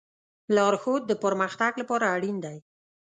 [0.55, 2.57] لارښود د پرمختګ لپاره اړین دی.